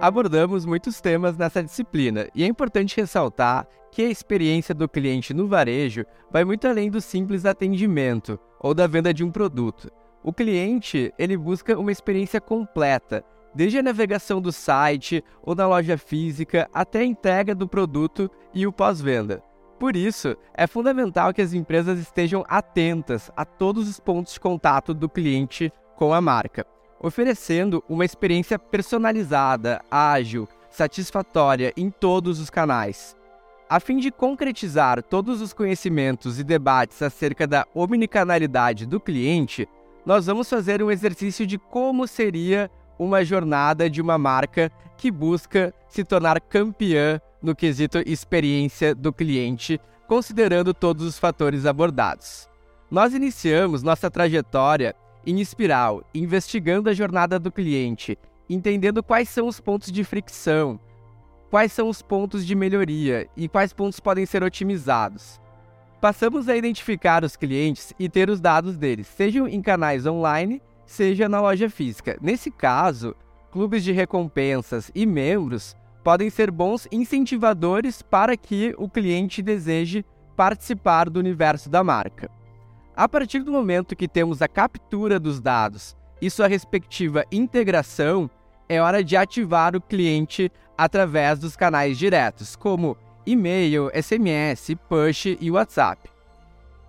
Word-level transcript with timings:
Abordamos 0.00 0.64
muitos 0.64 0.98
temas 0.98 1.36
nessa 1.36 1.62
disciplina 1.62 2.26
e 2.34 2.42
é 2.42 2.46
importante 2.46 2.96
ressaltar 2.96 3.66
que 3.92 4.00
a 4.00 4.08
experiência 4.08 4.74
do 4.74 4.88
cliente 4.88 5.34
no 5.34 5.46
varejo 5.46 6.06
vai 6.32 6.42
muito 6.42 6.66
além 6.66 6.90
do 6.90 7.02
simples 7.02 7.44
atendimento 7.44 8.38
ou 8.58 8.72
da 8.72 8.86
venda 8.86 9.12
de 9.12 9.22
um 9.22 9.30
produto. 9.30 9.90
O 10.24 10.32
cliente, 10.32 11.12
ele 11.18 11.36
busca 11.36 11.78
uma 11.78 11.92
experiência 11.92 12.40
completa, 12.40 13.22
desde 13.54 13.78
a 13.78 13.82
navegação 13.82 14.40
do 14.40 14.50
site 14.50 15.22
ou 15.42 15.54
da 15.54 15.68
loja 15.68 15.98
física 15.98 16.66
até 16.72 17.00
a 17.00 17.04
entrega 17.04 17.54
do 17.54 17.68
produto 17.68 18.30
e 18.54 18.66
o 18.66 18.72
pós-venda. 18.72 19.42
Por 19.78 19.94
isso, 19.96 20.34
é 20.54 20.66
fundamental 20.66 21.34
que 21.34 21.42
as 21.42 21.52
empresas 21.52 21.98
estejam 21.98 22.42
atentas 22.48 23.30
a 23.36 23.44
todos 23.44 23.86
os 23.86 24.00
pontos 24.00 24.32
de 24.32 24.40
contato 24.40 24.94
do 24.94 25.10
cliente 25.10 25.70
com 25.94 26.14
a 26.14 26.22
marca, 26.22 26.64
oferecendo 27.00 27.82
uma 27.88 28.04
experiência 28.04 28.58
personalizada, 28.58 29.80
ágil, 29.90 30.46
satisfatória 30.70 31.72
em 31.76 31.90
todos 31.90 32.38
os 32.38 32.50
canais. 32.50 33.16
A 33.68 33.80
fim 33.80 33.98
de 33.98 34.10
concretizar 34.10 35.02
todos 35.02 35.40
os 35.40 35.52
conhecimentos 35.52 36.38
e 36.38 36.44
debates 36.44 37.00
acerca 37.00 37.46
da 37.46 37.66
omnicanalidade 37.74 38.84
do 38.84 39.00
cliente, 39.00 39.66
nós 40.04 40.26
vamos 40.26 40.48
fazer 40.48 40.82
um 40.82 40.90
exercício 40.90 41.46
de 41.46 41.56
como 41.56 42.06
seria 42.06 42.70
uma 42.98 43.24
jornada 43.24 43.88
de 43.88 44.02
uma 44.02 44.18
marca 44.18 44.70
que 44.96 45.10
busca 45.10 45.72
se 45.88 46.04
tornar 46.04 46.40
campeã 46.40 47.20
no 47.40 47.54
quesito 47.54 48.02
experiência 48.04 48.94
do 48.94 49.12
cliente, 49.12 49.80
considerando 50.06 50.74
todos 50.74 51.06
os 51.06 51.18
fatores 51.18 51.64
abordados. 51.64 52.48
Nós 52.90 53.14
iniciamos 53.14 53.82
nossa 53.82 54.10
trajetória 54.10 54.94
em 55.26 55.40
espiral, 55.40 56.02
investigando 56.14 56.88
a 56.88 56.94
jornada 56.94 57.38
do 57.38 57.52
cliente, 57.52 58.18
entendendo 58.48 59.02
quais 59.02 59.28
são 59.28 59.46
os 59.46 59.60
pontos 59.60 59.92
de 59.92 60.04
fricção, 60.04 60.78
quais 61.50 61.72
são 61.72 61.88
os 61.88 62.02
pontos 62.02 62.46
de 62.46 62.54
melhoria 62.54 63.28
e 63.36 63.48
quais 63.48 63.72
pontos 63.72 64.00
podem 64.00 64.26
ser 64.26 64.42
otimizados. 64.42 65.40
Passamos 66.00 66.48
a 66.48 66.56
identificar 66.56 67.24
os 67.24 67.36
clientes 67.36 67.92
e 67.98 68.08
ter 68.08 68.30
os 68.30 68.40
dados 68.40 68.76
deles, 68.76 69.06
sejam 69.06 69.46
em 69.46 69.60
canais 69.60 70.06
online 70.06 70.62
seja 70.90 71.28
na 71.28 71.40
loja 71.40 71.70
física. 71.70 72.18
Nesse 72.20 72.50
caso, 72.50 73.14
clubes 73.52 73.84
de 73.84 73.92
recompensas 73.92 74.90
e 74.92 75.06
membros 75.06 75.76
podem 76.02 76.28
ser 76.28 76.50
bons 76.50 76.88
incentivadores 76.90 78.02
para 78.02 78.36
que 78.36 78.74
o 78.76 78.88
cliente 78.88 79.40
deseje 79.40 80.04
participar 80.36 81.08
do 81.08 81.20
universo 81.20 81.70
da 81.70 81.84
marca. 81.84 82.28
A 83.00 83.08
partir 83.08 83.42
do 83.42 83.50
momento 83.50 83.96
que 83.96 84.06
temos 84.06 84.42
a 84.42 84.46
captura 84.46 85.18
dos 85.18 85.40
dados 85.40 85.96
e 86.20 86.28
sua 86.28 86.46
respectiva 86.46 87.24
integração, 87.32 88.28
é 88.68 88.78
hora 88.78 89.02
de 89.02 89.16
ativar 89.16 89.74
o 89.74 89.80
cliente 89.80 90.52
através 90.76 91.38
dos 91.38 91.56
canais 91.56 91.96
diretos, 91.96 92.54
como 92.54 92.98
e-mail, 93.24 93.90
SMS, 93.94 94.76
push 94.86 95.34
e 95.40 95.50
WhatsApp. 95.50 96.10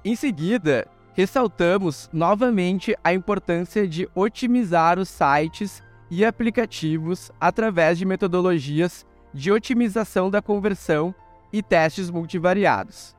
Em 0.04 0.14
seguida, 0.14 0.86
ressaltamos 1.14 2.10
novamente 2.12 2.94
a 3.02 3.14
importância 3.14 3.88
de 3.88 4.06
otimizar 4.14 5.00
os 5.00 5.08
sites 5.08 5.82
e 6.10 6.26
aplicativos 6.26 7.32
através 7.40 7.98
de 7.98 8.04
metodologias 8.04 9.06
de 9.34 9.50
otimização 9.50 10.30
da 10.30 10.42
conversão 10.42 11.16
e 11.54 11.64
testes 11.64 12.10
multivariados. 12.10 13.16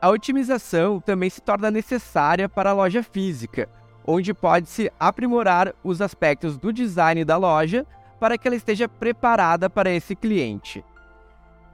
A 0.00 0.08
otimização 0.08 1.00
também 1.00 1.28
se 1.28 1.40
torna 1.40 1.70
necessária 1.70 2.48
para 2.48 2.70
a 2.70 2.74
loja 2.74 3.02
física, 3.02 3.68
onde 4.06 4.32
pode-se 4.32 4.90
aprimorar 4.98 5.74
os 5.84 6.00
aspectos 6.00 6.56
do 6.56 6.72
design 6.72 7.24
da 7.24 7.36
loja 7.36 7.86
para 8.18 8.38
que 8.38 8.48
ela 8.48 8.56
esteja 8.56 8.88
preparada 8.88 9.68
para 9.68 9.90
esse 9.90 10.16
cliente 10.16 10.84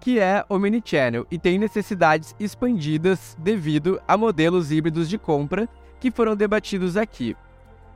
que 0.01 0.21
é 0.21 0.45
omnichannel 0.49 1.27
e 1.31 1.37
tem 1.39 1.59
necessidades 1.59 2.35
expandidas 2.39 3.37
devido 3.41 4.01
a 4.07 4.17
modelos 4.17 4.71
híbridos 4.71 5.09
de 5.09 5.19
compra 5.19 5.69
que 5.99 6.11
foram 6.11 6.37
debatidos 6.37 6.97
aqui. 6.97 7.37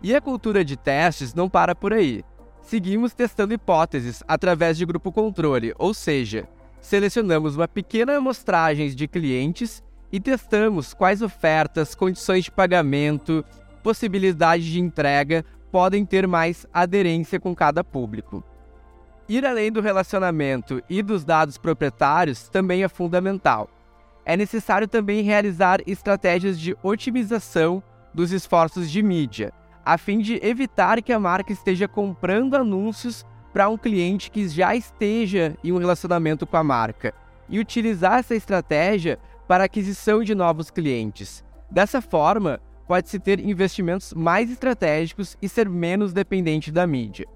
E 0.02 0.12
a 0.12 0.20
cultura 0.20 0.64
de 0.64 0.76
testes 0.76 1.34
não 1.34 1.48
para 1.48 1.74
por 1.74 1.92
aí. 1.92 2.24
Seguimos 2.62 3.14
testando 3.14 3.54
hipóteses 3.54 4.22
através 4.26 4.76
de 4.76 4.86
grupo 4.86 5.12
controle, 5.12 5.74
ou 5.78 5.94
seja, 5.94 6.48
selecionamos 6.80 7.56
uma 7.56 7.68
pequena 7.68 8.16
amostragem 8.16 8.90
de 8.90 9.06
clientes 9.06 9.82
e 10.12 10.18
testamos 10.18 10.92
quais 10.92 11.22
ofertas, 11.22 11.94
condições 11.94 12.44
de 12.44 12.50
pagamento, 12.50 13.44
possibilidade 13.82 14.70
de 14.70 14.80
entrega 14.80 15.44
podem 15.70 16.04
ter 16.04 16.26
mais 16.26 16.66
aderência 16.72 17.38
com 17.38 17.54
cada 17.54 17.84
público. 17.84 18.42
Ir 19.28 19.46
além 19.46 19.70
do 19.70 19.80
relacionamento 19.80 20.82
e 20.90 21.02
dos 21.02 21.24
dados 21.24 21.56
proprietários 21.56 22.48
também 22.48 22.82
é 22.82 22.88
fundamental. 22.88 23.70
É 24.24 24.36
necessário 24.36 24.88
também 24.88 25.22
realizar 25.22 25.80
estratégias 25.86 26.58
de 26.58 26.76
otimização 26.82 27.82
dos 28.12 28.32
esforços 28.32 28.90
de 28.90 29.02
mídia, 29.02 29.52
a 29.84 29.96
fim 29.96 30.18
de 30.18 30.44
evitar 30.44 31.00
que 31.00 31.12
a 31.12 31.18
marca 31.18 31.52
esteja 31.52 31.86
comprando 31.86 32.56
anúncios 32.56 33.24
para 33.52 33.68
um 33.68 33.78
cliente 33.78 34.30
que 34.30 34.48
já 34.48 34.74
esteja 34.74 35.56
em 35.62 35.72
um 35.72 35.78
relacionamento 35.78 36.46
com 36.46 36.56
a 36.56 36.64
marca, 36.64 37.14
e 37.48 37.58
utilizar 37.58 38.18
essa 38.18 38.34
estratégia 38.34 39.18
para 39.50 39.64
aquisição 39.64 40.22
de 40.22 40.32
novos 40.32 40.70
clientes. 40.70 41.44
Dessa 41.68 42.00
forma, 42.00 42.60
pode-se 42.86 43.18
ter 43.18 43.40
investimentos 43.40 44.14
mais 44.14 44.48
estratégicos 44.48 45.36
e 45.42 45.48
ser 45.48 45.68
menos 45.68 46.12
dependente 46.12 46.70
da 46.70 46.86
mídia. 46.86 47.26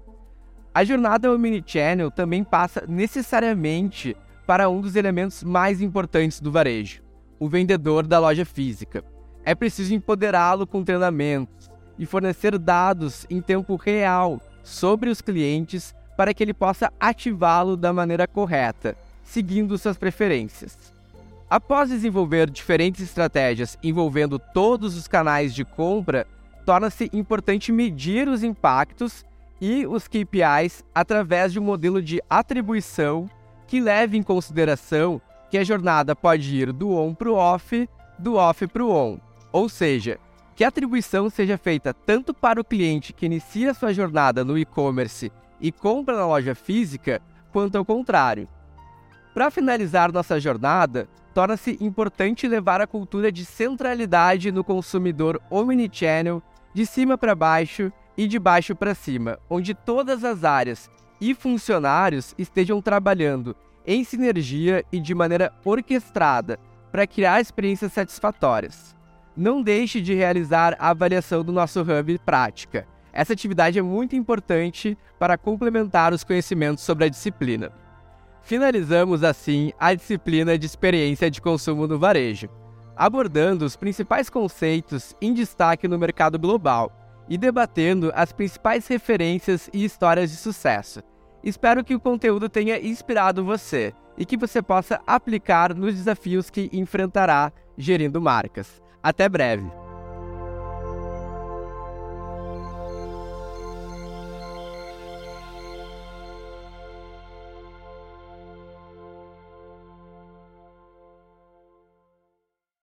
A 0.73 0.85
jornada 0.85 1.29
Omnichannel 1.29 2.09
também 2.09 2.41
passa 2.41 2.85
necessariamente 2.87 4.15
para 4.47 4.69
um 4.69 4.79
dos 4.79 4.95
elementos 4.95 5.43
mais 5.43 5.81
importantes 5.81 6.39
do 6.39 6.53
varejo, 6.53 7.03
o 7.37 7.49
vendedor 7.49 8.07
da 8.07 8.17
loja 8.17 8.45
física. 8.45 9.03
É 9.43 9.53
preciso 9.53 9.93
empoderá-lo 9.93 10.65
com 10.65 10.85
treinamentos 10.85 11.69
e 11.99 12.05
fornecer 12.05 12.57
dados 12.57 13.25
em 13.29 13.41
tempo 13.41 13.75
real 13.75 14.39
sobre 14.63 15.09
os 15.09 15.19
clientes 15.19 15.93
para 16.15 16.33
que 16.33 16.41
ele 16.41 16.53
possa 16.53 16.89
ativá-lo 16.97 17.75
da 17.75 17.91
maneira 17.91 18.25
correta, 18.25 18.95
seguindo 19.21 19.77
suas 19.77 19.97
preferências. 19.97 20.94
Após 21.49 21.89
desenvolver 21.89 22.49
diferentes 22.49 23.01
estratégias 23.01 23.77
envolvendo 23.83 24.39
todos 24.39 24.97
os 24.97 25.07
canais 25.07 25.53
de 25.53 25.63
compra, 25.63 26.25
torna-se 26.65 27.09
importante 27.13 27.71
medir 27.71 28.27
os 28.27 28.43
impactos 28.43 29.23
e 29.61 29.85
os 29.85 30.07
KPIs 30.07 30.83
através 30.93 31.53
de 31.53 31.59
um 31.59 31.63
modelo 31.63 32.01
de 32.01 32.19
atribuição 32.27 33.29
que 33.67 33.79
leve 33.79 34.17
em 34.17 34.23
consideração 34.23 35.21
que 35.49 35.57
a 35.57 35.63
jornada 35.63 36.15
pode 36.15 36.55
ir 36.55 36.73
do 36.73 36.91
on 36.91 37.13
para 37.13 37.29
o 37.29 37.35
off, 37.35 37.87
do 38.17 38.35
off 38.35 38.65
para 38.67 38.83
o 38.83 38.91
on. 38.91 39.19
Ou 39.51 39.69
seja, 39.69 40.19
que 40.55 40.63
a 40.63 40.69
atribuição 40.69 41.29
seja 41.29 41.57
feita 41.57 41.93
tanto 41.93 42.33
para 42.33 42.59
o 42.59 42.65
cliente 42.65 43.13
que 43.13 43.27
inicia 43.27 43.73
sua 43.73 43.93
jornada 43.93 44.43
no 44.43 44.57
e-commerce 44.57 45.31
e 45.61 45.71
compra 45.71 46.15
na 46.15 46.25
loja 46.25 46.55
física, 46.55 47.21
quanto 47.51 47.77
ao 47.77 47.85
contrário. 47.85 48.49
Para 49.35 49.51
finalizar 49.51 50.13
nossa 50.13 50.39
jornada, 50.39 51.09
torna-se 51.33 51.77
importante 51.81 52.47
levar 52.47 52.79
a 52.79 52.87
cultura 52.87 53.29
de 53.29 53.43
centralidade 53.43 54.49
no 54.49 54.63
consumidor 54.63 55.41
omnichannel 55.49 56.41
de 56.73 56.85
cima 56.85 57.17
para 57.17 57.35
baixo 57.35 57.91
e 58.15 58.27
de 58.27 58.39
baixo 58.39 58.73
para 58.73 58.95
cima, 58.95 59.37
onde 59.49 59.73
todas 59.73 60.23
as 60.23 60.45
áreas 60.45 60.89
e 61.19 61.35
funcionários 61.35 62.33
estejam 62.37 62.81
trabalhando 62.81 63.53
em 63.85 64.05
sinergia 64.05 64.85
e 64.89 65.01
de 65.01 65.13
maneira 65.13 65.51
orquestrada 65.65 66.57
para 66.89 67.05
criar 67.05 67.41
experiências 67.41 67.91
satisfatórias. 67.91 68.95
Não 69.35 69.61
deixe 69.61 69.99
de 69.99 70.13
realizar 70.13 70.77
a 70.79 70.91
avaliação 70.91 71.43
do 71.43 71.51
nosso 71.51 71.81
hub 71.81 72.19
prática. 72.19 72.87
Essa 73.11 73.33
atividade 73.33 73.77
é 73.77 73.81
muito 73.81 74.15
importante 74.15 74.97
para 75.19 75.37
complementar 75.37 76.13
os 76.13 76.23
conhecimentos 76.23 76.85
sobre 76.85 77.03
a 77.03 77.09
disciplina. 77.09 77.83
Finalizamos 78.45 79.23
assim 79.23 79.73
a 79.79 79.95
disciplina 79.95 80.55
de 80.55 80.67
experiência 80.67 81.31
de 81.31 81.41
consumo 81.41 81.87
no 81.87 81.97
varejo, 81.97 82.47
abordando 82.95 83.65
os 83.65 83.75
principais 83.75 84.29
conceitos 84.29 85.15
em 85.19 85.33
destaque 85.33 85.87
no 85.87 85.97
mercado 85.97 86.37
global 86.37 86.91
e 87.27 87.39
debatendo 87.39 88.11
as 88.13 88.31
principais 88.31 88.85
referências 88.85 89.67
e 89.73 89.83
histórias 89.83 90.29
de 90.29 90.37
sucesso. 90.37 91.01
Espero 91.43 91.83
que 91.83 91.95
o 91.95 91.99
conteúdo 91.99 92.47
tenha 92.47 92.79
inspirado 92.79 93.43
você 93.43 93.91
e 94.15 94.23
que 94.23 94.37
você 94.37 94.61
possa 94.61 95.01
aplicar 95.07 95.73
nos 95.73 95.95
desafios 95.95 96.51
que 96.51 96.69
enfrentará 96.71 97.51
gerindo 97.75 98.21
marcas. 98.21 98.79
Até 99.01 99.27
breve! 99.27 99.84